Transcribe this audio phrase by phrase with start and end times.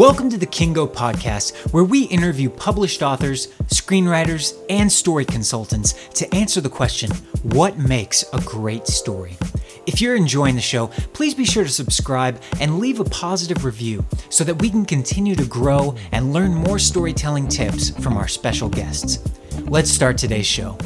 [0.00, 6.34] Welcome to the Kiingo Podcast, where we interview published authors, screenwriters, and story consultants to
[6.34, 7.10] answer the question
[7.42, 9.36] what makes a great story?
[9.84, 14.02] If you're enjoying the show, please be sure to subscribe and leave a positive review
[14.30, 18.70] so that we can continue to grow and learn more storytelling tips from our special
[18.70, 19.22] guests.
[19.66, 20.78] Let's start today's show.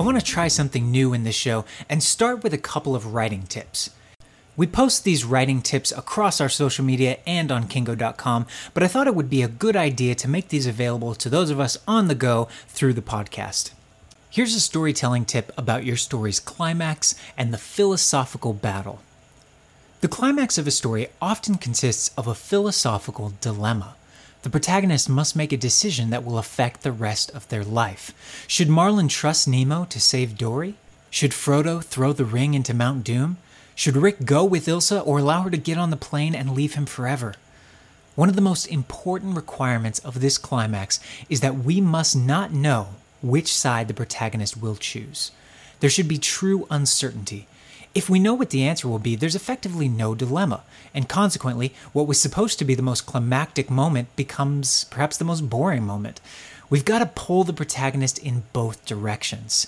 [0.00, 3.12] I want to try something new in this show and start with a couple of
[3.12, 3.90] writing tips.
[4.56, 9.06] We post these writing tips across our social media and on Kiingo.com, but I thought
[9.06, 12.08] it would be a good idea to make these available to those of us on
[12.08, 13.72] the go through the podcast.
[14.30, 19.02] Here's a storytelling tip about your story's climax and the philosophical battle.
[20.00, 23.94] The climax of a story often consists of a philosophical dilemma.
[24.40, 28.44] The protagonist must make a decision that will affect the rest of their life.
[28.46, 30.76] Should Marlin trust Nemo to save Dory?
[31.10, 33.36] Should Frodo throw the ring into Mount Doom?
[33.78, 36.76] Should Rick go with Ilsa or allow her to get on the plane and leave
[36.76, 37.34] him forever?
[38.14, 40.98] One of the most important requirements of this climax
[41.28, 45.30] is that we must not know which side the protagonist will choose.
[45.80, 47.48] There should be true uncertainty.
[47.94, 50.62] If we know what the answer will be, there's effectively no dilemma,
[50.94, 55.50] and consequently, what was supposed to be the most climactic moment becomes perhaps the most
[55.50, 56.22] boring moment.
[56.70, 59.66] We've got to pull the protagonist in both directions.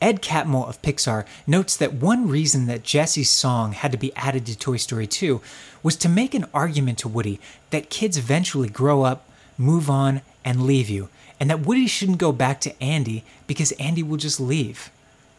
[0.00, 4.46] Ed Catmull of Pixar notes that one reason that Jesse's song had to be added
[4.46, 5.40] to Toy Story 2
[5.82, 10.66] was to make an argument to Woody that kids eventually grow up, move on, and
[10.66, 11.08] leave you,
[11.40, 14.90] and that Woody shouldn't go back to Andy because Andy will just leave.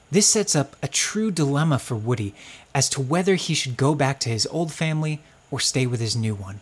[0.09, 2.33] This sets up a true dilemma for Woody
[2.73, 5.19] as to whether he should go back to his old family
[5.51, 6.61] or stay with his new one.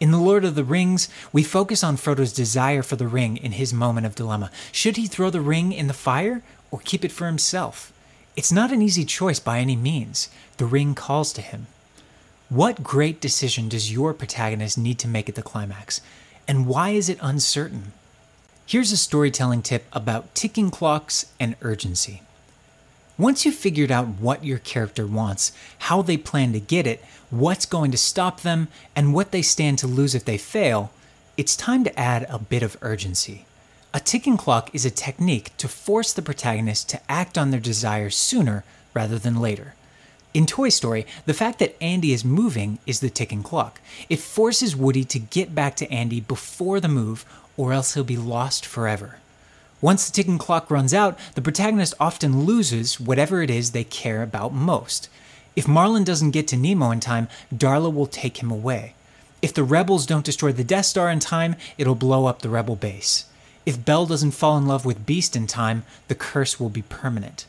[0.00, 3.52] In The Lord of the Rings, we focus on Frodo's desire for the ring in
[3.52, 4.50] his moment of dilemma.
[4.72, 6.42] Should he throw the ring in the fire
[6.74, 7.92] or keep it for himself.
[8.34, 10.28] It's not an easy choice by any means.
[10.56, 11.68] The ring calls to him.
[12.48, 16.00] What great decision does your protagonist need to make at the climax?
[16.48, 17.92] And why is it uncertain?
[18.66, 22.22] Here's a storytelling tip about ticking clocks and urgency.
[23.16, 27.66] Once you've figured out what your character wants, how they plan to get it, what's
[27.66, 30.90] going to stop them, and what they stand to lose if they fail,
[31.36, 33.46] it's time to add a bit of urgency.
[33.96, 38.16] A ticking clock is a technique to force the protagonist to act on their desires
[38.16, 39.76] sooner rather than later.
[40.34, 43.80] In Toy Story, the fact that Andy is moving is the ticking clock.
[44.08, 47.24] It forces Woody to get back to Andy before the move,
[47.56, 49.18] or else he'll be lost forever.
[49.80, 54.24] Once the ticking clock runs out, the protagonist often loses whatever it is they care
[54.24, 55.08] about most.
[55.54, 58.94] If Marlin doesn't get to Nemo in time, Darla will take him away.
[59.40, 62.74] If the rebels don't destroy the Death Star in time, it'll blow up the rebel
[62.74, 63.26] base.
[63.66, 67.46] If Belle doesn't fall in love with Beast in time, the curse will be permanent.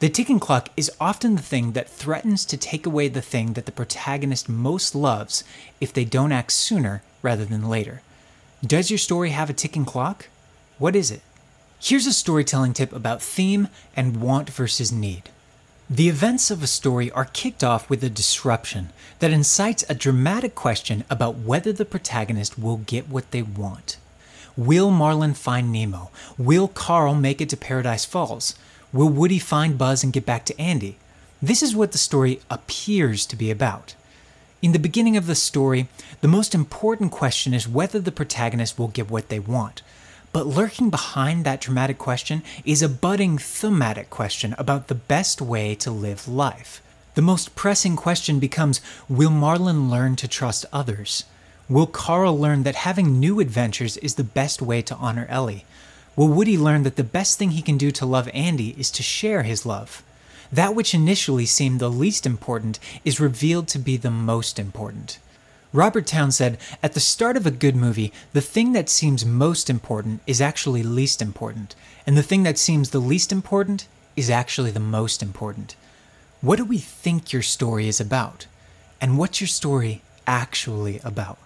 [0.00, 3.66] The ticking clock is often the thing that threatens to take away the thing that
[3.66, 5.42] the protagonist most loves
[5.80, 8.02] if they don't act sooner rather than later.
[8.64, 10.28] Does your story have a ticking clock?
[10.78, 11.22] What is it?
[11.80, 15.30] Here's a storytelling tip about theme and want versus need.
[15.88, 20.54] The events of a story are kicked off with a disruption that incites a dramatic
[20.54, 23.96] question about whether the protagonist will get what they want.
[24.58, 26.10] Will Marlin find Nemo?
[26.36, 28.56] Will Carl make it to Paradise Falls?
[28.92, 30.98] Will Woody find Buzz and get back to Andy?
[31.40, 33.94] This is what the story appears to be about.
[34.60, 35.86] In the beginning of the story,
[36.22, 39.82] the most important question is whether the protagonist will get what they want.
[40.32, 45.76] But lurking behind that dramatic question is a budding thematic question about the best way
[45.76, 46.82] to live life.
[47.14, 51.22] The most pressing question becomes Will Marlin learn to trust others?
[51.70, 55.66] Will Carl learn that having new adventures is the best way to honor Ellie?
[56.16, 59.02] Will Woody learn that the best thing he can do to love Andy is to
[59.02, 60.02] share his love?
[60.50, 65.18] That which initially seemed the least important is revealed to be the most important.
[65.74, 69.68] Robert Towne said, At the start of a good movie, the thing that seems most
[69.68, 71.74] important is actually least important,
[72.06, 73.86] and the thing that seems the least important
[74.16, 75.76] is actually the most important.
[76.40, 78.46] What do we think your story is about?
[79.02, 81.36] And what's your story actually about?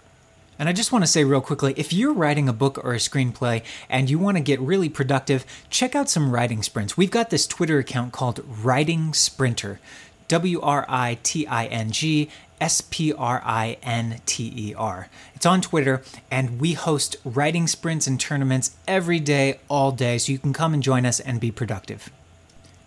[0.63, 2.97] And I just want to say real quickly if you're writing a book or a
[2.97, 6.95] screenplay and you want to get really productive, check out some writing sprints.
[6.95, 9.81] We've got this Twitter account called Writing Sprinter.
[10.29, 12.29] W R I T I N G
[12.61, 15.09] S P R I N T E R.
[15.35, 16.01] It's on Twitter,
[16.31, 20.73] and we host writing sprints and tournaments every day, all day, so you can come
[20.73, 22.09] and join us and be productive.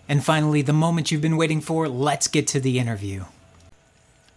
[0.08, 3.26] And finally, the moment you've been waiting for, let's get to the interview.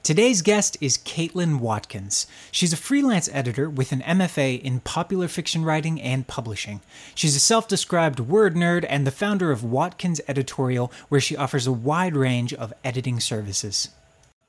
[0.10, 2.26] Today's guest is Katelynn Watkins.
[2.52, 6.82] She's a freelance editor with an MFA in popular fiction writing and publishing.
[7.14, 11.68] She's a self described word nerd and the founder of Watkins Editorial, where she offers
[11.68, 13.90] a wide range of editing services.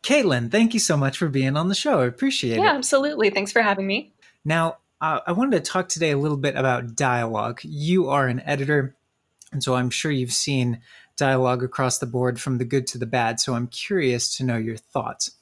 [0.03, 2.01] Katelynn, thank you so much for being on the show.
[2.01, 2.65] I appreciate yeah, it.
[2.65, 3.29] Yeah, absolutely.
[3.29, 4.15] Thanks for having me.
[4.47, 7.61] Now, uh, I wanted to talk today a little bit about dialogue.
[7.65, 8.97] You are an editor,
[9.53, 10.81] and so I'm sure you've seen
[11.19, 13.39] dialogue across the board from the good to the bad.
[13.39, 15.33] So I'm curious to know your thoughts.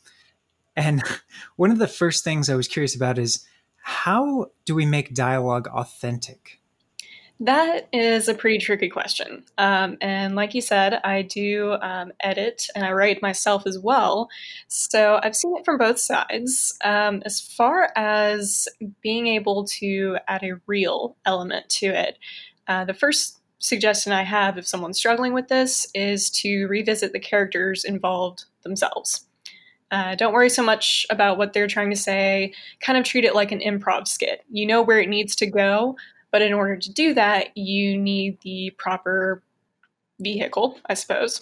[0.79, 1.03] And
[1.57, 3.45] one of the first things I was curious about is
[3.83, 6.61] how do we make dialogue authentic?
[7.41, 9.45] That is a pretty tricky question.
[9.59, 14.29] Um, and like you said, I do um, edit and I write myself as well.
[14.67, 16.77] So I've seen it from both sides.
[16.83, 18.67] Um, as far as
[19.03, 22.19] being able to add a real element to it,
[22.67, 27.21] uh, the first suggestion I have if someone's struggling with this is to revisit the
[27.21, 29.28] characters involved themselves.
[29.91, 32.53] Uh, don't worry so much about what they're trying to say.
[32.81, 34.45] Kind of treat it like an improv skit.
[34.51, 35.97] You know where it needs to go,
[36.31, 39.43] but in order to do that, you need the proper
[40.21, 41.41] vehicle, I suppose.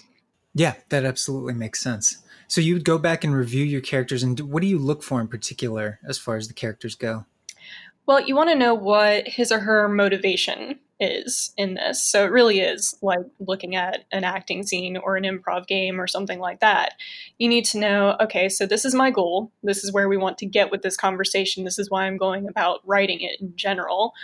[0.54, 2.22] Yeah, that absolutely makes sense.
[2.48, 5.20] So you would go back and review your characters, and what do you look for
[5.20, 7.26] in particular as far as the characters go?
[8.06, 12.02] Well, you want to know what his or her motivation is in this.
[12.02, 16.06] So it really is like looking at an acting scene or an improv game or
[16.06, 16.94] something like that.
[17.38, 19.52] You need to know, okay, so this is my goal.
[19.62, 21.64] This is where we want to get with this conversation.
[21.64, 24.14] This is why I'm going about writing it in general.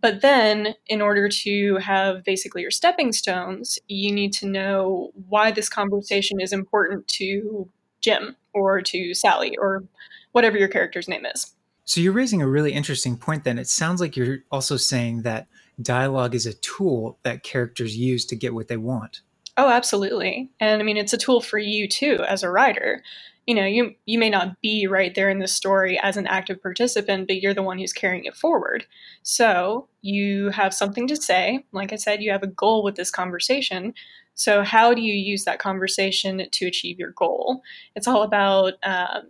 [0.00, 5.50] But then, in order to have basically your stepping stones, you need to know why
[5.50, 7.68] this conversation is important to
[8.00, 9.84] Jim or to Sally or
[10.32, 11.54] whatever your character's name is.
[11.90, 13.58] So, you're raising a really interesting point then.
[13.58, 15.48] It sounds like you're also saying that
[15.82, 19.22] dialogue is a tool that characters use to get what they want.
[19.56, 20.48] Oh, absolutely.
[20.60, 23.02] And I mean, it's a tool for you too as a writer
[23.50, 26.62] you know you you may not be right there in the story as an active
[26.62, 28.86] participant but you're the one who's carrying it forward
[29.22, 33.10] so you have something to say like i said you have a goal with this
[33.10, 33.92] conversation
[34.36, 37.60] so how do you use that conversation to achieve your goal
[37.96, 39.20] it's all about uh,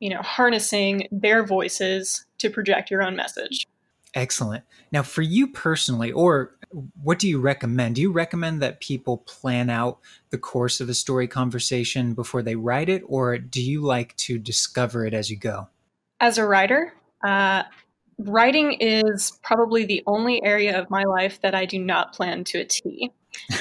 [0.00, 3.66] you know harnessing their voices to project your own message
[4.14, 6.56] excellent now for you personally or
[7.02, 7.94] what do you recommend?
[7.94, 9.98] Do you recommend that people plan out
[10.30, 14.38] the course of a story conversation before they write it, or do you like to
[14.38, 15.68] discover it as you go?
[16.20, 16.92] As a writer,
[17.24, 17.64] uh,
[18.18, 22.60] writing is probably the only area of my life that I do not plan to
[22.60, 23.12] a T.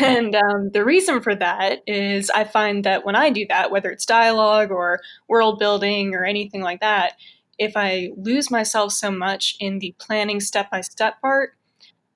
[0.00, 3.90] and um, the reason for that is I find that when I do that, whether
[3.90, 7.12] it's dialogue or world building or anything like that,
[7.58, 11.52] if I lose myself so much in the planning step by step part,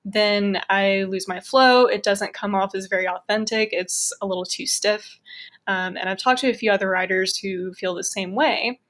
[0.05, 1.85] then I lose my flow.
[1.85, 3.69] It doesn't come off as very authentic.
[3.71, 5.19] It's a little too stiff.
[5.67, 8.81] Um, and I've talked to a few other writers who feel the same way.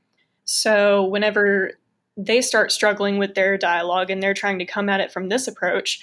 [0.46, 1.72] So whenever
[2.18, 5.48] they start struggling with their dialogue and they're trying to come at it from this
[5.48, 6.00] approach,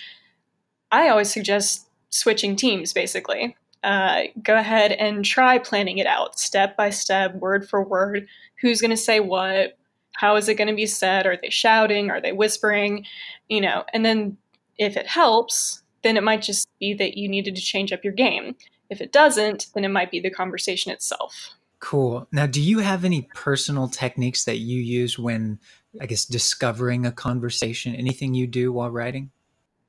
[0.91, 3.57] I always suggest switching teams basically.
[3.83, 8.27] Uh, go ahead and try planning it out step by step, word for word.
[8.61, 9.79] Who's going to say what?
[10.17, 11.27] How is it going to be said?
[11.27, 12.11] Are they shouting?
[12.11, 13.07] Are they whispering?
[13.49, 14.37] You know, and then
[14.77, 18.13] if it helps, then it might just be that you needed to change up your
[18.13, 18.57] game.
[18.91, 21.55] If it doesn't, then it might be the conversation itself.
[21.81, 22.29] Cool.
[22.31, 25.59] Now, do you have any personal techniques that you use when,
[26.01, 27.95] I guess, discovering a conversation?
[27.95, 29.31] Anything you do while writing?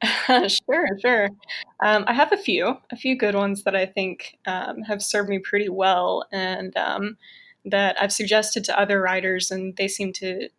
[0.27, 1.29] sure, sure.
[1.83, 5.29] Um, I have a few, a few good ones that I think um, have served
[5.29, 6.25] me pretty well.
[6.31, 7.17] And um,
[7.65, 10.49] that I've suggested to other writers, and they seem to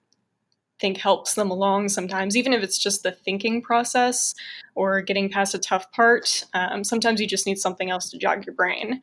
[0.83, 4.35] think helps them along sometimes, even if it's just the thinking process
[4.75, 6.45] or getting past a tough part.
[6.53, 9.01] Um, sometimes you just need something else to jog your brain.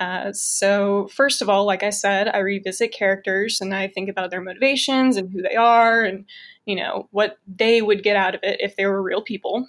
[0.00, 4.30] Uh, so, first of all, like I said, I revisit characters and I think about
[4.30, 6.24] their motivations and who they are and,
[6.64, 9.68] you know, what they would get out of it if they were real people.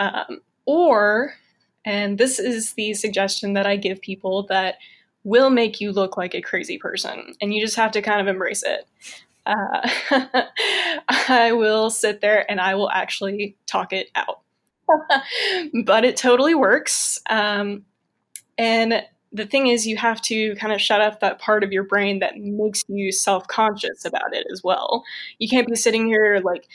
[0.00, 1.34] Um, or,
[1.84, 4.78] and this is the suggestion that I give people that
[5.22, 8.26] will make you look like a crazy person, and you just have to kind of
[8.26, 8.88] embrace it.
[9.50, 10.44] Uh,
[11.08, 14.40] I will sit there and I will actually talk it out.
[15.84, 17.18] but it totally works.
[17.28, 17.84] Um,
[18.58, 19.02] and
[19.32, 22.18] the thing is, you have to kind of shut off that part of your brain
[22.18, 25.04] that makes you self conscious about it as well.
[25.38, 26.66] You can't be sitting here like,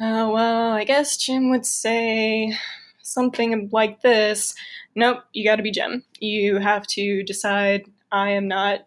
[0.00, 2.56] oh, well, I guess Jim would say
[3.02, 4.54] something like this
[4.98, 6.04] nope, you got to be Jim.
[6.18, 8.80] You have to decide I am not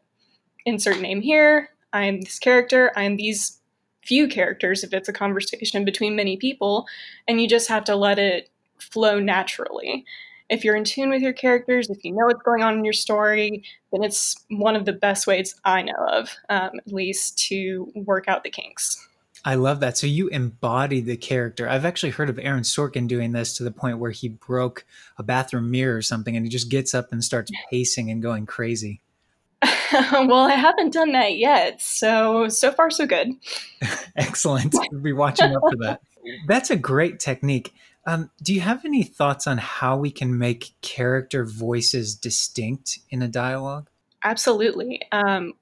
[0.65, 1.69] insert name here.
[1.93, 2.91] I am this character.
[2.95, 3.59] I am these
[4.03, 6.87] few characters if it's a conversation between many people,
[7.27, 10.05] and you just have to let it flow naturally.
[10.49, 12.93] If you're in tune with your characters, if you know what's going on in your
[12.93, 17.89] story, then it's one of the best ways I know of, um, at least, to
[17.95, 19.07] work out the kinks.
[19.43, 19.97] I love that.
[19.97, 21.67] So you embody the character.
[21.67, 24.85] I've actually heard of Aaron Sorkin doing this to the point where he broke
[25.17, 28.45] a bathroom mirror or something and he just gets up and starts pacing and going
[28.45, 29.01] crazy.
[29.91, 31.81] well, I haven't done that yet.
[31.81, 33.33] So, so far, so good.
[34.15, 34.73] Excellent.
[34.91, 36.01] We'll be watching up for that.
[36.47, 37.73] That's a great technique.
[38.07, 43.21] Um, do you have any thoughts on how we can make character voices distinct in
[43.21, 43.89] a dialogue?
[44.23, 45.01] Absolutely.
[45.11, 45.53] Um,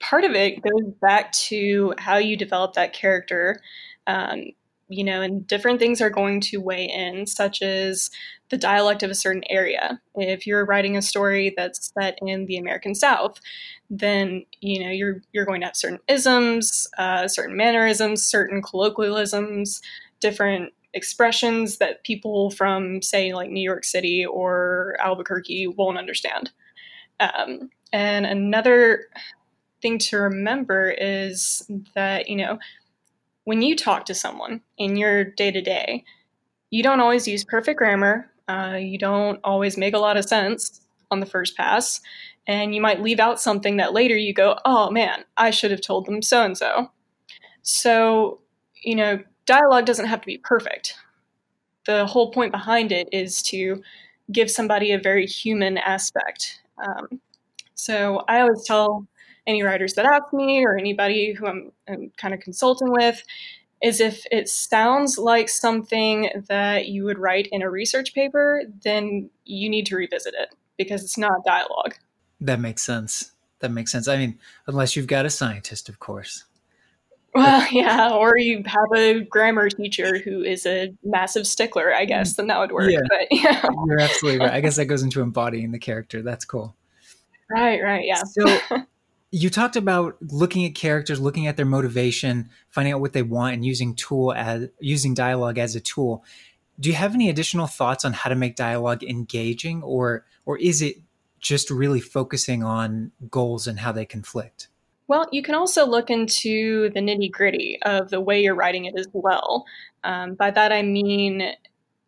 [0.00, 3.60] part of it goes back to how you develop that character.
[4.06, 4.52] Um,
[4.92, 8.10] you know, and different things are going to weigh in, such as
[8.50, 10.00] the dialect of a certain area.
[10.14, 13.40] If you're writing a story that's set in the American South,
[13.90, 19.80] then you know you're you're going to have certain isms, uh, certain mannerisms, certain colloquialisms,
[20.20, 26.50] different expressions that people from say like New York City or Albuquerque won't understand.
[27.20, 29.06] Um, and another
[29.80, 31.62] thing to remember is
[31.94, 32.58] that, you know,
[33.44, 36.04] when you talk to someone in your day to day,
[36.70, 38.30] you don't always use perfect grammar.
[38.48, 40.80] Uh, you don't always make a lot of sense
[41.10, 42.00] on the first pass.
[42.46, 45.80] And you might leave out something that later you go, oh man, I should have
[45.80, 46.90] told them so and so.
[47.62, 48.40] So,
[48.82, 50.94] you know, dialogue doesn't have to be perfect.
[51.86, 53.82] The whole point behind it is to
[54.30, 56.60] give somebody a very human aspect.
[56.78, 57.20] Um,
[57.74, 59.06] so I always tell
[59.46, 63.22] any writers that ask me or anybody who I'm, I'm kind of consulting with
[63.82, 69.28] is if it sounds like something that you would write in a research paper, then
[69.44, 71.94] you need to revisit it because it's not dialogue.
[72.40, 73.32] That makes sense.
[73.58, 74.08] That makes sense.
[74.08, 76.44] I mean, unless you've got a scientist, of course.
[77.34, 82.34] Well, yeah, or you have a grammar teacher who is a massive stickler, I guess,
[82.36, 82.90] then that would work.
[82.90, 83.00] Yeah.
[83.08, 83.68] But yeah.
[83.86, 84.54] You're absolutely right.
[84.54, 86.22] I guess that goes into embodying the character.
[86.22, 86.76] That's cool.
[87.50, 88.22] Right, right, yeah.
[88.22, 88.58] So
[89.32, 93.54] you talked about looking at characters, looking at their motivation, finding out what they want,
[93.54, 96.22] and using tool as using dialogue as a tool.
[96.78, 100.82] Do you have any additional thoughts on how to make dialogue engaging, or or is
[100.82, 100.96] it
[101.40, 104.68] just really focusing on goals and how they conflict?
[105.08, 108.94] Well, you can also look into the nitty gritty of the way you're writing it
[108.96, 109.64] as well.
[110.04, 111.52] Um, by that I mean,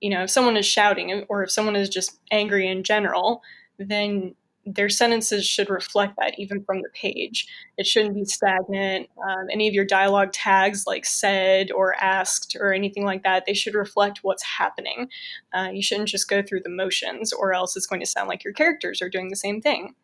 [0.00, 3.42] you know, if someone is shouting or if someone is just angry in general,
[3.78, 4.34] then
[4.66, 7.46] their sentences should reflect that even from the page.
[7.76, 9.08] It shouldn't be stagnant.
[9.28, 13.54] Um, any of your dialogue tags, like said or asked or anything like that, they
[13.54, 15.08] should reflect what's happening.
[15.52, 18.44] Uh, you shouldn't just go through the motions, or else it's going to sound like
[18.44, 19.94] your characters are doing the same thing.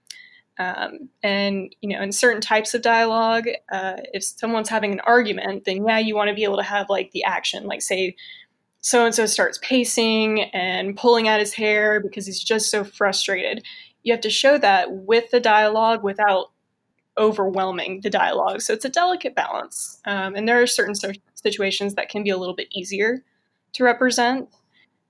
[0.58, 5.64] Um, and you know, in certain types of dialogue, uh, if someone's having an argument,
[5.64, 8.14] then yeah, you want to be able to have like the action, like say
[8.82, 13.62] so and so starts pacing and pulling at his hair because he's just so frustrated
[14.02, 16.50] you have to show that with the dialogue without
[17.18, 18.62] overwhelming the dialogue.
[18.62, 20.00] So it's a delicate balance.
[20.06, 20.94] Um, and there are certain
[21.34, 23.22] situations that can be a little bit easier
[23.74, 24.48] to represent.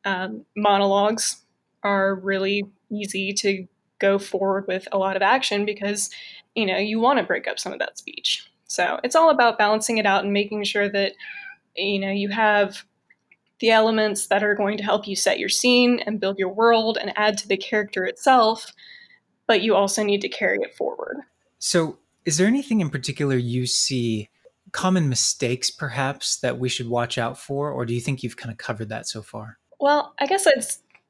[0.05, 1.43] Um, monologues
[1.83, 3.67] are really easy to
[3.99, 6.11] go forward with a lot of action because
[6.55, 8.51] you know you want to break up some of that speech.
[8.67, 11.13] So it's all about balancing it out and making sure that
[11.77, 12.85] you know you have
[13.61, 16.99] the elements that are going to help you set your scene and build your world
[17.01, 18.73] and add to the character itself,
[19.47, 21.19] but you also need to carry it forward.
[21.59, 24.29] So, is there anything in particular you see
[24.73, 28.53] common mistakes perhaps that we should watch out for, or do you think you've kind
[28.53, 29.59] of covered that so far?
[29.79, 30.65] Well, I guess I'd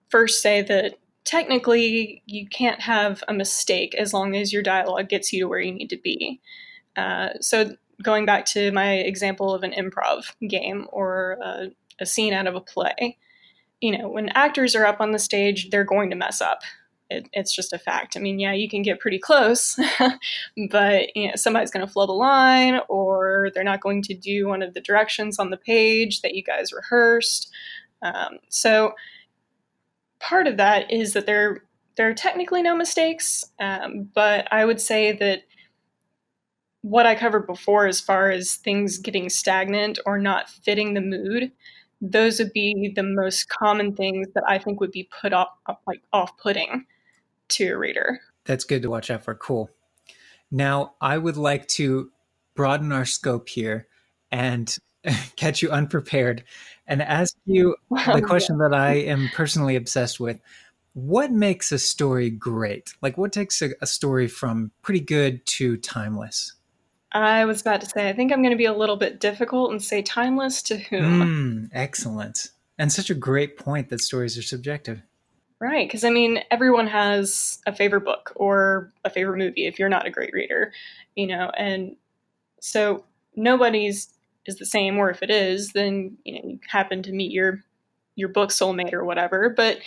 [0.08, 5.32] first say that technically you can't have a mistake as long as your dialogue gets
[5.32, 6.40] you to where you need to be.
[6.96, 12.32] Uh, so, going back to my example of an improv game or a a scene
[12.32, 13.18] out of a play.
[13.80, 16.60] You know, when actors are up on the stage, they're going to mess up.
[17.08, 18.16] It, it's just a fact.
[18.16, 19.78] I mean, yeah, you can get pretty close,
[20.70, 24.46] but you know, somebody's going to flub a line, or they're not going to do
[24.46, 27.50] one of the directions on the page that you guys rehearsed.
[28.02, 28.92] Um, so,
[30.20, 31.64] part of that is that there
[31.96, 35.42] there are technically no mistakes, um, but I would say that
[36.82, 41.52] what I covered before, as far as things getting stagnant or not fitting the mood,
[42.00, 45.48] those would be the most common things that I think would be put off
[45.86, 46.86] like off-putting
[47.48, 48.20] to a reader.
[48.44, 49.34] That's good to watch out for.
[49.34, 49.70] Cool.
[50.50, 52.10] Now, I would like to
[52.54, 53.86] broaden our scope here
[54.30, 54.76] and
[55.36, 56.44] catch you unprepared
[56.86, 58.68] and ask you the question yeah.
[58.68, 60.40] that I am personally obsessed with.
[60.94, 62.94] What makes a story great?
[63.00, 66.54] Like, what takes a, a story from pretty good to timeless?
[67.12, 69.72] I was about to say, I think I'm going to be a little bit difficult
[69.72, 71.68] and say timeless to whom.
[71.70, 72.50] Mm, excellent.
[72.78, 75.02] And such a great point that stories are subjective.
[75.60, 75.86] Right.
[75.86, 80.06] Because, I mean, everyone has a favorite book or a favorite movie if you're not
[80.06, 80.72] a great reader,
[81.16, 81.96] you know, and
[82.60, 83.04] so
[83.36, 84.08] nobody's
[84.46, 87.62] is the same, or if it is, then you know you happen to meet your
[88.16, 89.50] your book soulmate or whatever.
[89.50, 89.78] But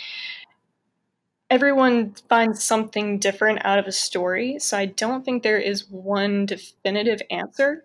[1.54, 6.46] everyone finds something different out of a story, so I don't think there is one
[6.46, 7.84] definitive answer.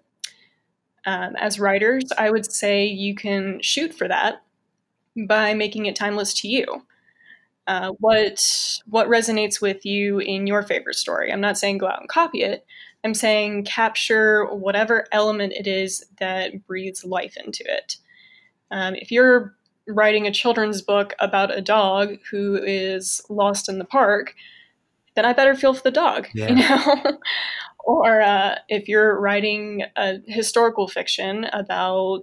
[1.05, 4.41] Um, as writers, I would say you can shoot for that
[5.27, 6.65] by making it timeless to you.
[7.67, 8.43] Uh, what
[8.87, 11.31] what resonates with you in your favorite story?
[11.31, 12.65] I'm not saying go out and copy it.
[13.03, 17.97] I'm saying capture whatever element it is that breathes life into it.
[18.71, 19.55] Um, if you're
[19.89, 24.35] writing a children's book about a dog who is lost in the park,
[25.15, 26.49] then I better feel for the dog, yeah.
[26.49, 27.17] you know.
[27.79, 32.21] or uh, if you're writing a historical fiction about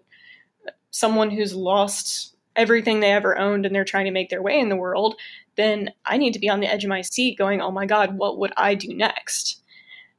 [0.91, 4.69] someone who's lost everything they ever owned and they're trying to make their way in
[4.69, 5.17] the world,
[5.57, 8.17] then I need to be on the edge of my seat going, "Oh my god,
[8.17, 9.63] what would I do next?"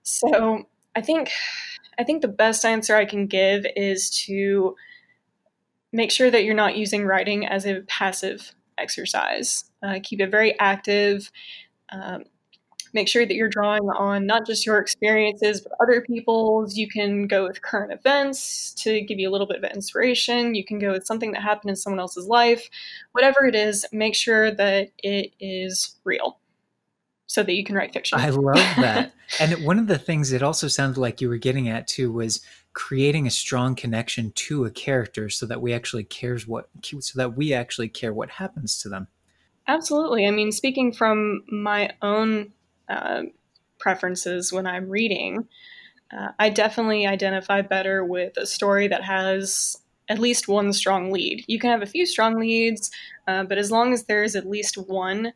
[0.03, 1.31] So, I think
[1.97, 4.75] I think the best answer I can give is to
[5.97, 9.65] make sure that you're not using writing as a passive exercise.
[9.81, 11.31] Uh, keep it very active.
[11.91, 12.25] Um,
[12.93, 17.27] make sure that you're drawing on not just your experiences but other people's you can
[17.27, 20.93] go with current events to give you a little bit of inspiration you can go
[20.93, 22.69] with something that happened in someone else's life
[23.11, 26.39] whatever it is make sure that it is real
[27.27, 30.41] so that you can write fiction i love that and one of the things it
[30.41, 32.41] also sounded like you were getting at too was
[32.73, 37.35] creating a strong connection to a character so that we actually cares what so that
[37.35, 39.07] we actually care what happens to them
[39.67, 42.51] absolutely i mean speaking from my own
[42.89, 43.23] uh,
[43.79, 45.47] preferences when I'm reading.
[46.11, 49.77] Uh, I definitely identify better with a story that has
[50.09, 51.43] at least one strong lead.
[51.47, 52.91] You can have a few strong leads,
[53.27, 55.33] uh, but as long as there is at least one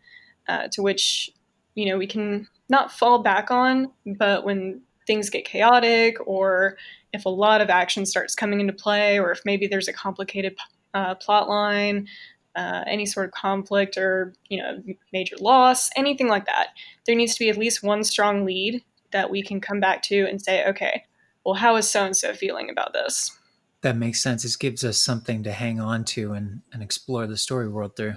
[0.47, 1.29] uh, to which
[1.75, 6.77] you know we can not fall back on, but when things get chaotic or
[7.13, 10.55] if a lot of action starts coming into play, or if maybe there's a complicated
[10.93, 12.07] uh, plot line,
[12.55, 14.81] uh, any sort of conflict or you know
[15.13, 16.69] major loss, anything like that.
[17.05, 20.25] There needs to be at least one strong lead that we can come back to
[20.25, 21.03] and say, okay,
[21.45, 23.37] well, how is so and so feeling about this?
[23.81, 24.45] That makes sense.
[24.45, 28.15] It gives us something to hang on to and, and explore the story world through.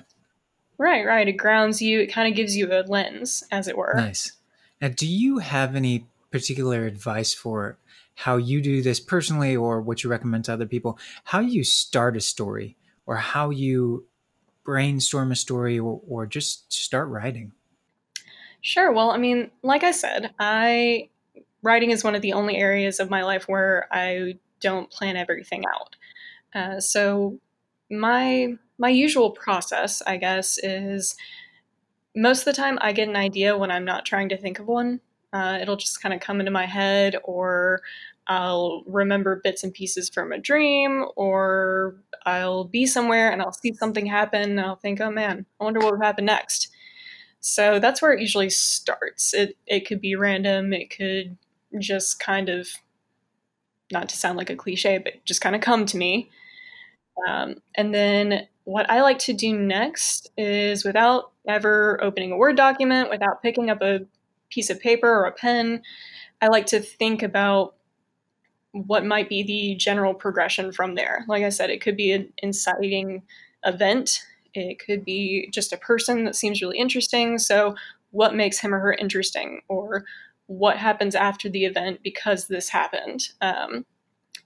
[0.78, 1.28] Right, right.
[1.28, 2.00] It grounds you.
[2.00, 3.94] It kind of gives you a lens, as it were.
[3.96, 4.32] Nice.
[4.80, 7.78] Now, do you have any particular advice for
[8.16, 10.98] how you do this personally or what you recommend to other people?
[11.24, 14.06] How you start a story or how you
[14.64, 17.52] brainstorm a story or, or just start writing?
[18.60, 18.92] Sure.
[18.92, 21.08] Well, I mean, like I said, I
[21.62, 25.64] writing is one of the only areas of my life where I don't plan everything
[25.66, 25.96] out.
[26.54, 27.38] Uh, so
[27.98, 31.16] my my usual process, I guess, is
[32.16, 34.66] most of the time I get an idea when I'm not trying to think of
[34.66, 35.00] one.
[35.32, 37.82] Uh, it'll just kind of come into my head, or
[38.26, 43.74] I'll remember bits and pieces from a dream, or I'll be somewhere and I'll see
[43.74, 46.70] something happen and I'll think, oh man, I wonder what would happen next.
[47.40, 49.34] So that's where it usually starts.
[49.34, 51.36] It it could be random, it could
[51.78, 52.68] just kind of
[53.92, 56.30] not to sound like a cliche, but just kind of come to me.
[57.28, 62.56] Um, and then what I like to do next is without ever opening a Word
[62.56, 64.00] document, without picking up a
[64.50, 65.82] piece of paper or a pen,
[66.40, 67.74] I like to think about
[68.72, 71.24] what might be the general progression from there.
[71.28, 73.22] Like I said, it could be an inciting
[73.64, 74.20] event,
[74.52, 77.38] it could be just a person that seems really interesting.
[77.38, 77.74] So,
[78.10, 80.04] what makes him or her interesting, or
[80.46, 83.28] what happens after the event because this happened?
[83.40, 83.84] Um,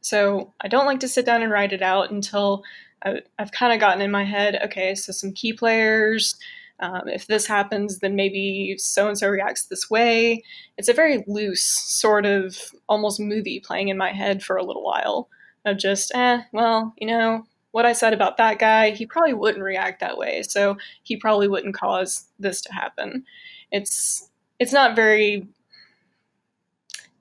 [0.00, 2.62] so, I don't like to sit down and write it out until
[3.04, 6.36] I, I've kind of gotten in my head okay, so some key players,
[6.80, 10.42] um, if this happens, then maybe so and so reacts this way.
[10.76, 12.56] It's a very loose sort of
[12.88, 15.28] almost movie playing in my head for a little while
[15.64, 19.62] of just, eh, well, you know, what I said about that guy, he probably wouldn't
[19.64, 23.24] react that way, so he probably wouldn't cause this to happen.
[23.70, 25.46] It's it's not very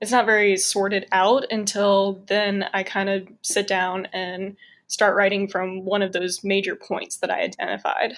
[0.00, 4.56] it's not very sorted out until then I kind of sit down and
[4.86, 8.14] start writing from one of those major points that I identified.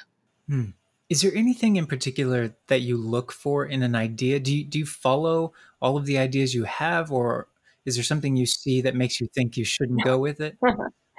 [0.49, 0.71] Hmm.
[1.09, 4.39] Is there anything in particular that you look for in an idea?
[4.39, 7.49] Do you, do you follow all of the ideas you have, or
[7.85, 10.57] is there something you see that makes you think you shouldn't go with it?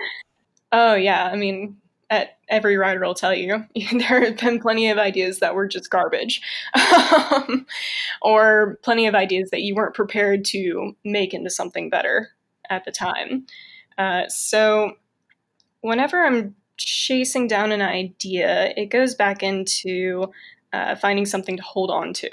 [0.72, 1.26] oh, yeah.
[1.26, 1.81] I mean,
[2.12, 5.90] at, every writer will tell you there have been plenty of ideas that were just
[5.90, 6.42] garbage,
[7.32, 7.66] um,
[8.22, 12.30] or plenty of ideas that you weren't prepared to make into something better
[12.70, 13.48] at the time.
[13.98, 14.94] Uh, so,
[15.82, 20.32] whenever I'm chasing down an idea, it goes back into
[20.74, 22.30] uh, finding something to hold on to.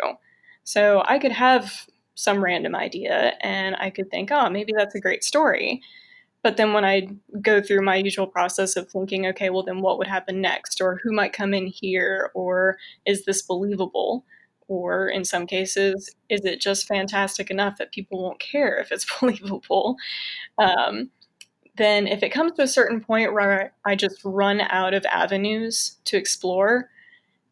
[0.64, 5.00] So I could have some random idea and I could think, oh, maybe that's a
[5.00, 5.80] great story.
[6.48, 7.06] But then when I
[7.42, 10.80] go through my usual process of thinking, okay, well, then what would happen next?
[10.80, 12.30] Or who might come in here?
[12.32, 14.24] Or is this believable?
[14.66, 19.04] Or in some cases, is it just fantastic enough that people won't care if it's
[19.20, 19.96] believable?
[20.56, 21.10] Um,
[21.76, 25.98] then, if it comes to a certain point where I just run out of avenues
[26.06, 26.88] to explore,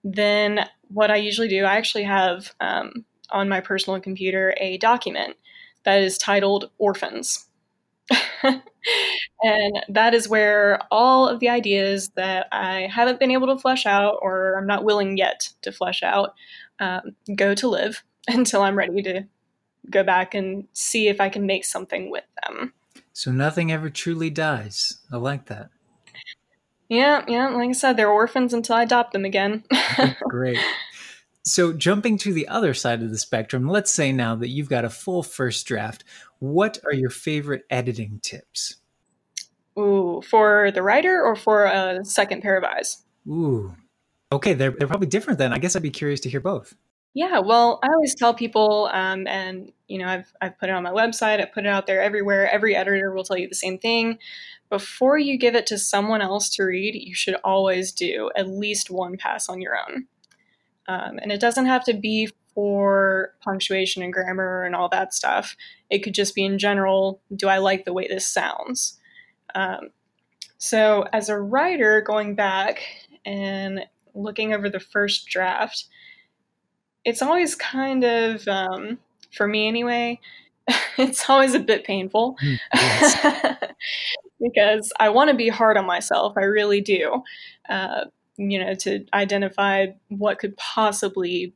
[0.05, 5.37] then what I usually do, I actually have um, on my personal computer a document
[5.85, 7.46] that is titled Orphans.
[9.42, 13.87] and that is where all of the ideas that I haven't been able to flesh
[13.87, 16.35] out or I'm not willing yet to flesh out
[16.79, 19.25] um, go to live until I'm ready to
[19.90, 22.73] go back and see if I can make something with them.
[23.12, 24.99] So nothing ever truly dies.
[25.11, 25.71] I like that.
[26.88, 27.49] Yeah, yeah.
[27.49, 29.64] Like I said, they're orphans until I adopt them again.
[30.29, 30.59] Great.
[31.47, 34.85] So, jumping to the other side of the spectrum, let's say now that you've got
[34.85, 36.03] a full first draft,
[36.41, 38.77] what are your favorite editing tips?
[39.79, 43.05] Ooh, for the writer or for a second pair of eyes?
[43.29, 43.77] Ooh.
[44.33, 45.53] Okay, they're, they're probably different then.
[45.53, 46.75] I guess I'd be curious to hear both.
[47.15, 50.83] Yeah, well, I always tell people, um, and you know, I've I've put it on
[50.83, 51.41] my website.
[51.41, 52.51] I put it out there everywhere.
[52.51, 54.19] Every editor will tell you the same thing.
[54.69, 58.91] Before you give it to someone else to read, you should always do at least
[58.91, 60.09] one pass on your own.
[60.88, 65.57] Um, and it doesn't have to be for punctuation and grammar and all that stuff.
[65.90, 68.99] It could just be in general do I like the way this sounds?
[69.55, 69.90] Um,
[70.59, 72.81] so, as a writer, going back
[73.25, 75.85] and looking over the first draft,
[77.05, 78.99] it's always kind of, um,
[79.33, 80.18] for me anyway,
[80.99, 83.57] it's always a bit painful hmm, yes.
[84.40, 86.35] because I want to be hard on myself.
[86.37, 87.22] I really do.
[87.68, 91.55] Uh, you know, to identify what could possibly,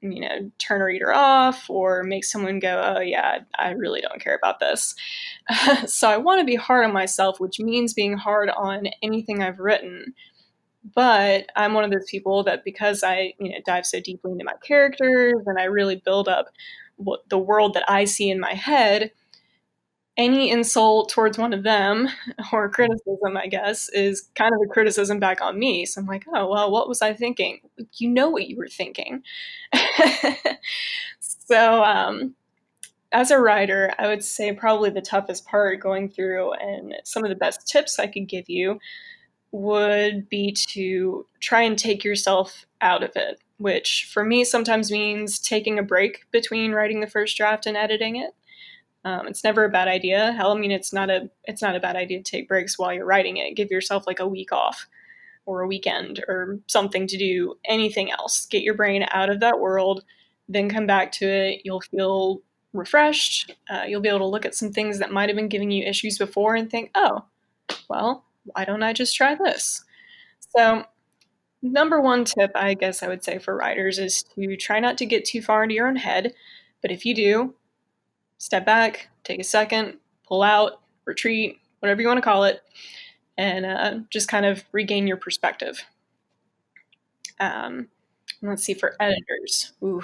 [0.00, 4.20] you know, turn a reader off or make someone go, oh, yeah, I really don't
[4.20, 4.94] care about this.
[5.86, 9.58] so I want to be hard on myself, which means being hard on anything I've
[9.58, 10.14] written.
[10.94, 14.44] But I'm one of those people that because I, you know, dive so deeply into
[14.44, 16.46] my characters and I really build up
[16.96, 19.12] what the world that I see in my head,
[20.18, 22.08] any insult towards one of them
[22.52, 25.86] or criticism, I guess, is kind of a criticism back on me.
[25.86, 27.60] So I'm like, oh, well, what was I thinking?
[27.94, 29.22] You know what you were thinking.
[31.20, 32.34] so, um,
[33.12, 37.30] as a writer, I would say probably the toughest part going through and some of
[37.30, 38.80] the best tips I could give you
[39.50, 45.38] would be to try and take yourself out of it, which for me sometimes means
[45.38, 48.34] taking a break between writing the first draft and editing it.
[49.04, 50.32] Um, it's never a bad idea.
[50.32, 52.92] Hell, I mean, it's not a it's not a bad idea to take breaks while
[52.92, 53.54] you're writing it.
[53.54, 54.86] Give yourself like a week off,
[55.46, 58.46] or a weekend, or something to do anything else.
[58.46, 60.04] Get your brain out of that world,
[60.48, 61.62] then come back to it.
[61.64, 63.54] You'll feel refreshed.
[63.70, 65.84] Uh, you'll be able to look at some things that might have been giving you
[65.84, 67.24] issues before and think, oh,
[67.88, 69.84] well, why don't I just try this?
[70.56, 70.84] So,
[71.62, 75.06] number one tip, I guess I would say for writers is to try not to
[75.06, 76.34] get too far into your own head.
[76.80, 77.54] But if you do,
[78.38, 82.62] step back, take a second, pull out, retreat, whatever you want to call it,
[83.36, 85.84] and uh, just kind of regain your perspective.
[87.40, 87.88] Um,
[88.42, 89.72] let's see, for editors.
[89.82, 90.02] Ooh.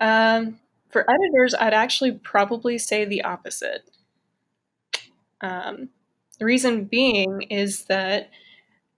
[0.00, 0.58] Um,
[0.88, 3.90] for editors, I'd actually probably say the opposite.
[5.40, 5.90] Um,
[6.38, 8.30] the reason being is that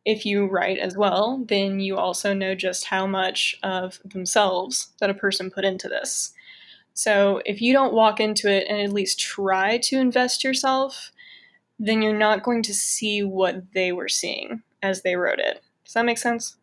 [0.04, 5.10] if you write as well, then you also know just how much of themselves that
[5.10, 6.32] a person put into this.
[6.94, 11.12] So if you don't walk into it and at least try to invest yourself,
[11.78, 15.62] then you're not going to see what they were seeing as they wrote it.
[15.84, 16.56] Does that make sense?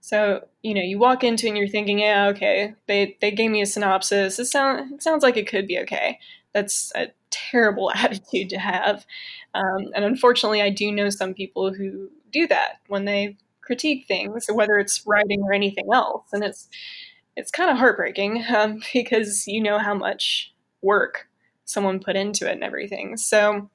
[0.00, 3.60] So, you know, you walk into and you're thinking, yeah, okay, they, they gave me
[3.60, 4.38] a synopsis.
[4.38, 6.18] It, sound, it sounds like it could be okay.
[6.54, 9.04] That's a terrible attitude to have.
[9.54, 14.46] Um, and unfortunately, I do know some people who do that when they critique things,
[14.50, 16.24] whether it's writing or anything else.
[16.32, 16.68] And it's
[17.38, 21.28] it's kind of heartbreaking um, because you know how much work
[21.64, 23.16] someone put into it and everything.
[23.16, 23.70] So,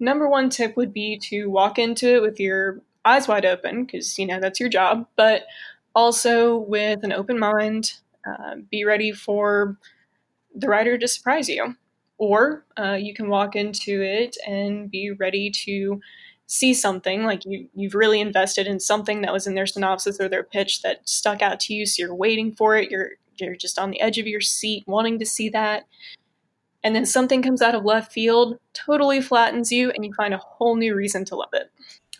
[0.00, 4.18] number one tip would be to walk into it with your eyes wide open because
[4.18, 5.44] you know that's your job, but
[5.94, 7.92] also with an open mind.
[8.26, 9.76] Uh, be ready for
[10.54, 11.74] the writer to surprise you,
[12.18, 16.00] or uh, you can walk into it and be ready to
[16.52, 20.28] see something like you you've really invested in something that was in their synopsis or
[20.28, 23.78] their pitch that stuck out to you so you're waiting for it you're you're just
[23.78, 25.84] on the edge of your seat wanting to see that
[26.84, 30.38] and then something comes out of left field totally flattens you and you find a
[30.38, 31.70] whole new reason to love it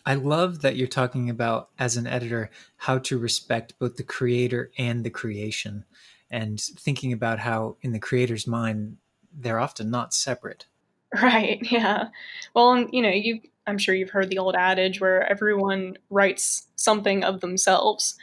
[0.03, 4.71] I love that you're talking about as an editor how to respect both the creator
[4.79, 5.85] and the creation
[6.31, 8.97] and thinking about how in the creator's mind
[9.31, 10.65] they're often not separate.
[11.21, 11.59] Right.
[11.69, 12.05] Yeah.
[12.55, 17.23] Well, you know, you I'm sure you've heard the old adage where everyone writes something
[17.23, 18.15] of themselves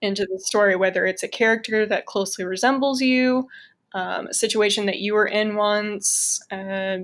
[0.00, 3.48] into the story, whether it's a character that closely resembles you,
[3.92, 6.98] um, a situation that you were in once, uh,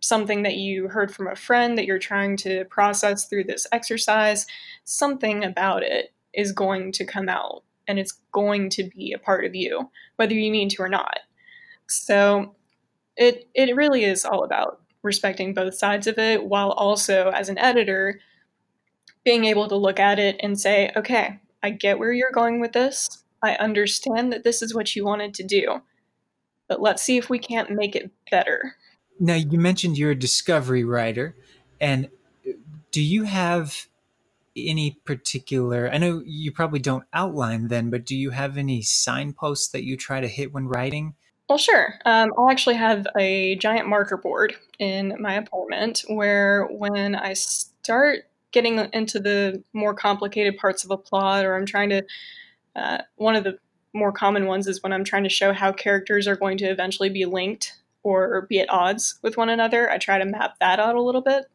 [0.00, 4.46] something that you heard from a friend that you're trying to process through this exercise,
[4.84, 9.44] something about it is going to come out and it's going to be a part
[9.44, 11.20] of you, whether you mean to or not.
[11.88, 12.54] So
[13.16, 17.58] it it really is all about respecting both sides of it while also as an
[17.58, 18.20] editor
[19.24, 22.72] being able to look at it and say, okay, I get where you're going with
[22.72, 23.22] this.
[23.42, 25.82] I understand that this is what you wanted to do.
[26.68, 28.76] But let's see if we can't make it better.
[29.18, 31.36] Now, you mentioned you're a discovery writer.
[31.80, 32.08] And
[32.46, 32.52] uh,
[32.90, 33.86] do you have
[34.56, 39.68] any particular, I know you probably don't outline then, but do you have any signposts
[39.68, 41.14] that you try to hit when writing?
[41.50, 41.94] Well, sure.
[42.06, 48.20] Um, I'll actually have a giant marker board in my apartment where when I start
[48.52, 52.02] getting into the more complicated parts of a plot or I'm trying to,
[52.76, 53.58] uh, one of the
[53.92, 57.10] more common ones is when I'm trying to show how characters are going to eventually
[57.10, 59.90] be linked or be at odds with one another.
[59.90, 61.46] I try to map that out a little bit.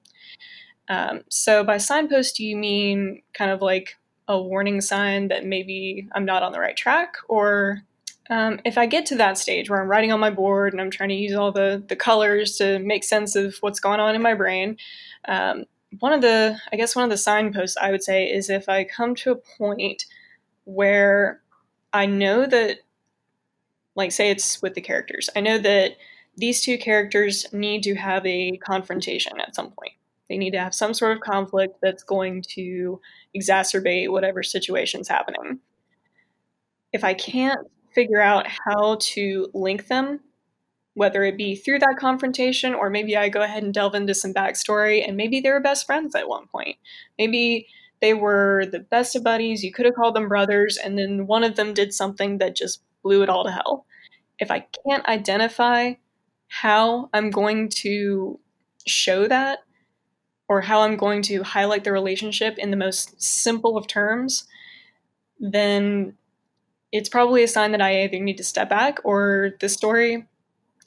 [0.90, 3.96] Um, so by signpost, do you mean kind of like
[4.28, 7.16] a warning sign that maybe I'm not on the right track?
[7.30, 7.86] Or
[8.30, 10.92] um, if I get to that stage where I'm writing on my board and I'm
[10.92, 14.22] trying to use all the, the colors to make sense of what's going on in
[14.22, 14.78] my brain,
[15.28, 15.66] um,
[16.00, 18.84] one of the, I guess, one of the signposts I would say is if I
[18.84, 20.06] come to a point
[20.66, 21.42] where
[21.94, 22.80] I know that,
[23.96, 25.92] like, say it's with the characters, I know that
[26.36, 29.94] these two characters need to have a confrontation at some point.
[30.28, 33.00] They need to have some sort of conflict that's going to
[33.36, 35.60] exacerbate whatever situation's happening.
[36.92, 40.20] If I can't figure out how to link them,
[40.94, 44.34] whether it be through that confrontation or maybe I go ahead and delve into some
[44.34, 46.78] backstory and maybe they were best friends at one point.
[47.18, 47.68] Maybe
[48.02, 51.44] they were the best of buddies, you could have called them brothers, and then one
[51.44, 53.86] of them did something that just blew it all to hell.
[54.38, 55.94] If I can't identify
[56.50, 58.40] how I'm going to
[58.86, 59.60] show that,
[60.48, 64.46] or how I'm going to highlight the relationship in the most simple of terms,
[65.40, 66.16] then
[66.96, 70.26] it's probably a sign that I either need to step back or the story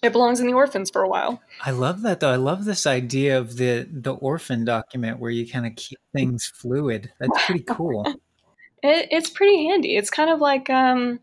[0.03, 1.43] it belongs in the orphans for a while.
[1.61, 2.31] I love that though.
[2.33, 6.47] I love this idea of the the orphan document where you kind of keep things
[6.55, 7.13] fluid.
[7.19, 8.07] That's pretty cool.
[8.83, 9.97] it, it's pretty handy.
[9.97, 11.19] It's kind of like um,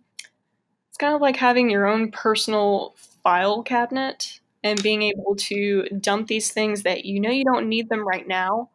[0.90, 6.28] it's kind of like having your own personal file cabinet and being able to dump
[6.28, 8.70] these things that you know you don't need them right now,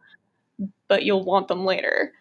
[0.89, 2.15] but you'll want them later.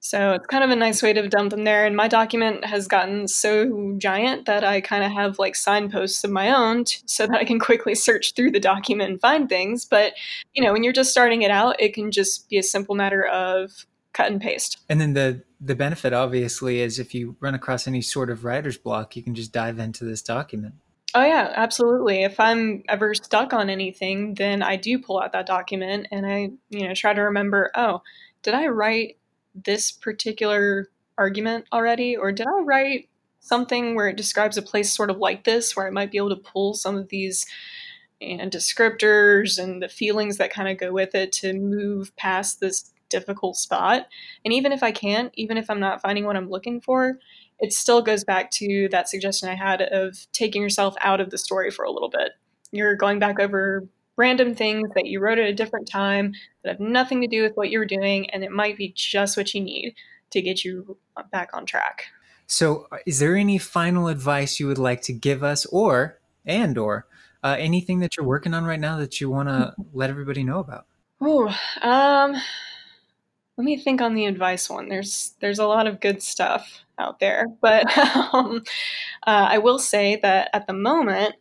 [0.00, 1.84] So it's kind of a nice way to dump them there.
[1.84, 6.30] And my document has gotten so giant that I kind of have like signposts of
[6.30, 9.84] my own t- so that I can quickly search through the document and find things.
[9.84, 10.14] But,
[10.54, 13.24] you know, when you're just starting it out, it can just be a simple matter
[13.24, 14.78] of cut and paste.
[14.88, 18.78] And then the the benefit obviously is if you run across any sort of writer's
[18.78, 20.74] block, you can just dive into this document.
[21.14, 22.22] Oh yeah, absolutely.
[22.22, 26.50] If I'm ever stuck on anything, then I do pull out that document and I,
[26.68, 28.02] you know, try to remember, oh,
[28.42, 29.16] did I write
[29.54, 33.08] this particular argument already or did I write
[33.40, 36.28] something where it describes a place sort of like this where I might be able
[36.30, 37.46] to pull some of these
[38.20, 42.92] and descriptors and the feelings that kind of go with it to move past this
[43.08, 44.06] difficult spot.
[44.44, 47.18] And even if I can't, even if I'm not finding what I'm looking for,
[47.58, 51.38] it still goes back to that suggestion I had of taking yourself out of the
[51.38, 52.32] story for a little bit.
[52.70, 56.80] You're going back over random things that you wrote at a different time that have
[56.80, 59.62] nothing to do with what you were doing, and it might be just what you
[59.62, 59.94] need
[60.30, 60.98] to get you
[61.32, 62.04] back on track.
[62.46, 66.76] So, uh, is there any final advice you would like to give us, or and
[66.76, 67.06] or
[67.42, 70.58] uh, anything that you're working on right now that you want to let everybody know
[70.58, 70.86] about?
[71.20, 71.46] Oh,
[71.82, 72.34] um,
[73.56, 74.88] let me think on the advice one.
[74.88, 77.86] There's there's a lot of good stuff out there, but
[78.32, 78.62] um,
[79.26, 81.34] uh, I will say that at the moment,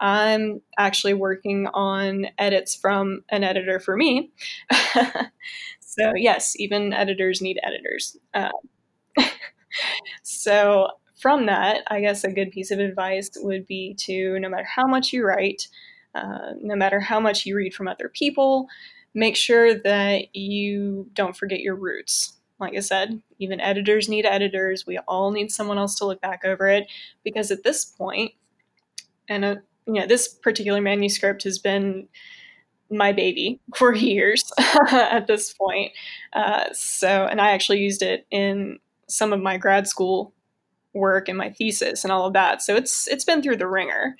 [0.00, 4.32] I'm actually working on edits from an editor for me.
[5.80, 8.16] so yes, even editors need editors.
[8.32, 8.50] Uh,
[10.22, 10.88] so
[11.20, 14.86] from that, I guess a good piece of advice would be to no matter how
[14.86, 15.68] much you write,
[16.14, 18.68] uh, no matter how much you read from other people,
[19.14, 22.38] make sure that you don't forget your roots.
[22.58, 24.86] Like I said, even editors need editors.
[24.86, 26.86] We all need someone else to look back over it
[27.22, 28.32] because at this point,
[29.28, 29.56] and uh,
[29.94, 32.08] you know, this particular manuscript has been
[32.90, 34.50] my baby for years
[34.90, 35.92] at this point.
[36.32, 40.32] Uh, so, and I actually used it in some of my grad school
[40.92, 42.62] work and my thesis and all of that.
[42.62, 44.16] So it's it's been through the ringer.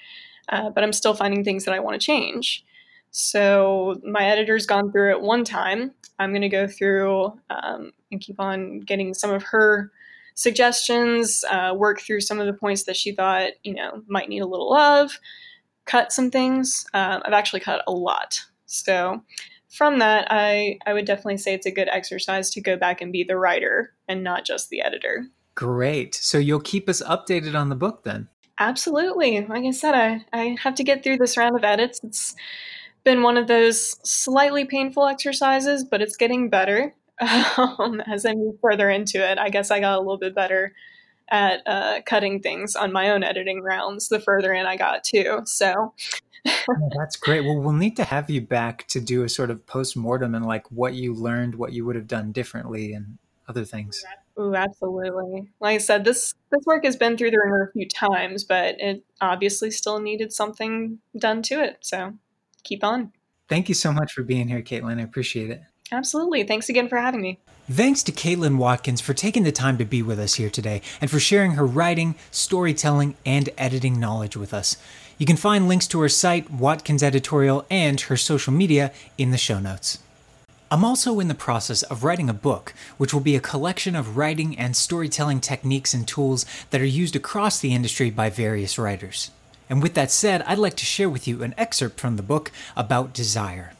[0.49, 2.65] uh, but I'm still finding things that I want to change.
[3.13, 5.93] So my editor's gone through it one time.
[6.19, 9.91] I'm going to go through um, and keep on getting some of her
[10.35, 14.41] suggestions, uh, work through some of the points that she thought, you know, might need
[14.41, 15.19] a little love,
[15.90, 16.87] cut some things.
[16.94, 18.40] Um, I've actually cut a lot.
[18.66, 19.22] So
[19.68, 23.12] from that, I, I would definitely say it's a good exercise to go back and
[23.12, 25.26] be the writer and not just the editor.
[25.57, 26.14] Great.
[26.14, 28.29] So you'll keep us updated on the book then?
[28.61, 29.44] Absolutely.
[29.46, 32.00] Like I said, I, I have to get through this round of edits.
[32.05, 32.37] It's
[33.03, 36.94] been one of those slightly painful exercises, but it's getting better
[37.57, 39.38] um, as I move further into it.
[39.38, 40.72] I guess I got a little bit better
[41.31, 45.43] at uh, cutting things on my own editing rounds the further in I got too.
[45.45, 45.95] So
[46.47, 47.45] oh, that's great.
[47.45, 50.47] Well, we'll need to have you back to do a sort of post mortem and
[50.47, 54.05] like what you learned, what you would have done differently, and other things.
[54.38, 55.51] Ooh, absolutely.
[55.61, 58.77] Like I said, this this work has been through the wringer a few times, but
[58.79, 61.79] it obviously still needed something done to it.
[61.81, 62.14] So
[62.62, 63.12] keep on.
[63.49, 64.99] Thank you so much for being here, Katelynn.
[64.99, 65.61] I appreciate it.
[65.93, 66.45] Absolutely.
[66.45, 67.40] Thanks again for having me.
[67.71, 71.09] Thanks to Katelynn Watkins for taking the time to be with us here today and
[71.09, 74.77] for sharing her writing, storytelling, and editing knowledge with us.
[75.19, 79.39] You can find links to her site, Watkins Editorial, and her social media in the
[79.39, 80.01] show notes.
[80.69, 84.17] I'm also in the process of writing a book, which will be a collection of
[84.17, 89.31] writing and storytelling techniques and tools that are used across the industry by various writers.
[89.69, 92.51] And with that said, I'd like to share with you an excerpt from the book
[92.77, 93.75] about desire.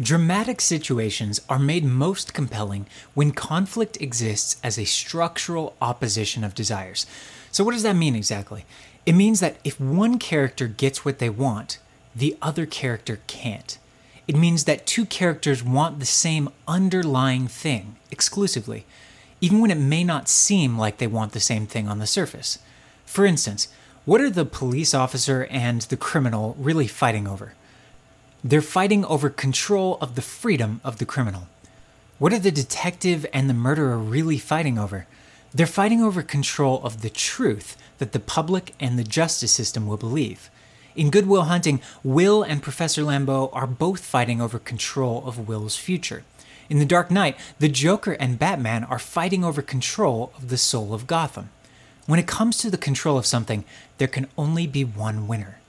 [0.00, 7.06] Dramatic situations are made most compelling when conflict exists as a structural opposition of desires.
[7.52, 8.64] So, what does that mean exactly?
[9.06, 11.78] It means that if one character gets what they want,
[12.12, 13.78] the other character can't.
[14.26, 18.86] It means that two characters want the same underlying thing exclusively,
[19.40, 22.58] even when it may not seem like they want the same thing on the surface.
[23.06, 23.68] For instance,
[24.06, 27.52] what are the police officer and the criminal really fighting over?
[28.46, 31.48] They're fighting over control of the freedom of the criminal.
[32.18, 35.06] What are the detective and the murderer really fighting over?
[35.54, 39.96] They're fighting over control of the truth that the public and the justice system will
[39.96, 40.50] believe.
[40.94, 45.76] In Good Will Hunting, Will and Professor Lambeau are both fighting over control of Will's
[45.76, 46.22] future.
[46.68, 50.92] In The Dark Knight, the Joker and Batman are fighting over control of the soul
[50.92, 51.48] of Gotham.
[52.04, 53.64] When it comes to the control of something,
[53.96, 55.60] there can only be one winner.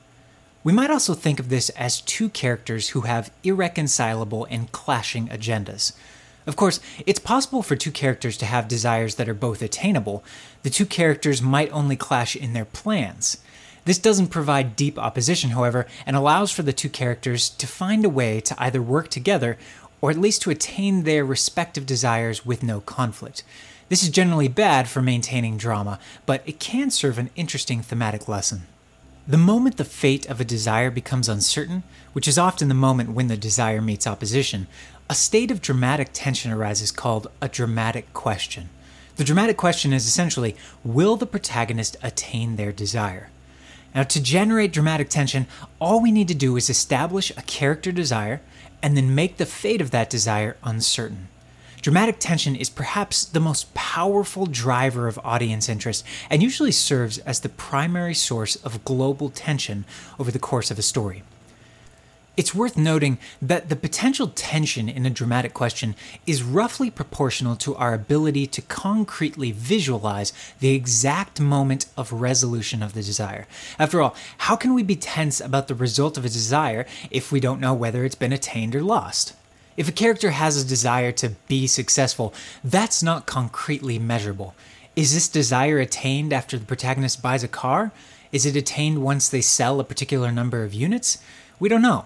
[0.65, 5.93] We might also think of this as two characters who have irreconcilable and clashing agendas.
[6.47, 10.23] Of course, it's possible for two characters to have desires that are both attainable.
[10.63, 13.37] The two characters might only clash in their plans.
[13.85, 18.09] This doesn't provide deep opposition, however, and allows for the two characters to find a
[18.09, 19.59] way to either work together
[20.01, 23.43] or at least to attain their respective desires with no conflict.
[23.89, 28.63] This is generally bad for maintaining drama, but it can serve an interesting thematic lesson.
[29.27, 31.81] The moment the fate of a desire becomes uncertain,
[32.13, 34.67] which is often the moment when the desire meets opposition,
[35.09, 38.69] a state of dramatic tension arises called a dramatic question.
[39.15, 43.29] The dramatic question is essentially Will the protagonist attain their desire?
[43.95, 45.47] Now, to generate dramatic tension,
[45.79, 48.41] all we need to do is establish a character desire
[48.83, 51.29] and then make the fate of that desire uncertain.
[51.85, 57.41] Dramatic tension is perhaps the most powerful driver of audience interest and usually serves as
[57.41, 59.85] the primary source of global tension
[60.17, 61.21] over the course of a story.
[62.35, 65.93] It's worth noting that the potential tension in a dramatic question
[66.25, 72.93] is roughly proportional to our ability to concretely visualize the exact moment of resolution of
[72.93, 73.45] the desire.
[73.77, 77.39] After all, how can we be tense about the result of a desire if we
[77.39, 79.35] don't know whether it's been attained or lost?
[79.77, 82.33] If a character has a desire to be successful,
[82.63, 84.55] that's not concretely measurable.
[84.95, 87.91] Is this desire attained after the protagonist buys a car?
[88.31, 91.17] Is it attained once they sell a particular number of units?
[91.59, 92.05] We don't know.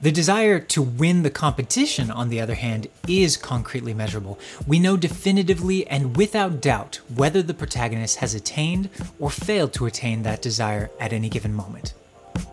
[0.00, 4.38] The desire to win the competition, on the other hand, is concretely measurable.
[4.66, 8.88] We know definitively and without doubt whether the protagonist has attained
[9.20, 11.94] or failed to attain that desire at any given moment.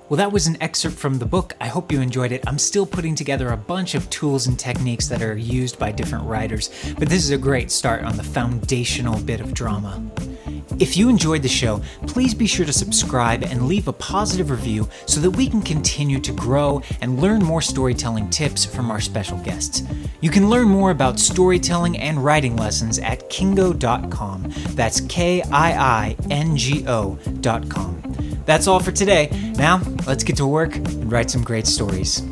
[0.10, 1.56] Well, that was an excerpt from the book.
[1.62, 2.44] I hope you enjoyed it.
[2.48, 6.26] I'm still putting together a bunch of tools and techniques that are used by different
[6.26, 10.02] writers, but this is a great start on the foundational bit of drama.
[10.80, 14.90] If you enjoyed the show, please be sure to subscribe and leave a positive review
[15.06, 19.38] so that we can continue to grow and learn more storytelling tips from our special
[19.38, 19.84] guests.
[20.22, 24.54] You can learn more about storytelling and writing lessons at kiingo.com.
[24.70, 28.29] That's K I I N G O.com.
[28.50, 29.30] That's all for today.
[29.58, 32.24] Now, let's get to work and write some great stories.